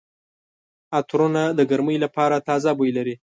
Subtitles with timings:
[0.97, 3.15] عطرونه د ګرمۍ لپاره تازه بوی لري.